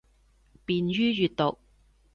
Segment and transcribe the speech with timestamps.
[0.65, 1.59] 便于阅读